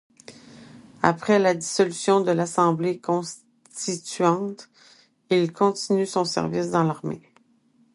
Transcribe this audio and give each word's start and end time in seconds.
Après 1.03 1.37
la 1.37 1.53
dissolution 1.53 2.21
de 2.21 2.31
l'Assemblée 2.31 2.99
constituante, 2.99 4.67
il 5.29 5.53
continue 5.53 6.07
son 6.07 6.25
service 6.25 6.71
dans 6.71 6.83
l'armée. 6.83 7.21